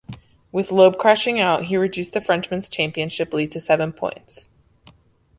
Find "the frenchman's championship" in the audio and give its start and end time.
2.13-3.35